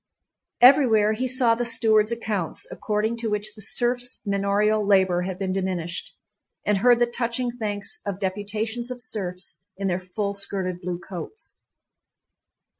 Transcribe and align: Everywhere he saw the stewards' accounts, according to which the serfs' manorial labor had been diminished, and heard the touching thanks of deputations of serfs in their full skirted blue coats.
Everywhere 0.61 1.13
he 1.13 1.27
saw 1.27 1.53
the 1.53 1.63
stewards' 1.63 2.11
accounts, 2.11 2.65
according 2.71 3.17
to 3.17 3.29
which 3.29 3.53
the 3.53 3.61
serfs' 3.61 4.19
manorial 4.25 4.83
labor 4.83 5.21
had 5.21 5.37
been 5.37 5.51
diminished, 5.53 6.15
and 6.65 6.79
heard 6.79 6.97
the 6.97 7.05
touching 7.05 7.51
thanks 7.59 7.99
of 8.03 8.17
deputations 8.17 8.89
of 8.89 8.99
serfs 8.99 9.61
in 9.77 9.87
their 9.87 9.99
full 9.99 10.33
skirted 10.33 10.81
blue 10.81 10.97
coats. 10.97 11.59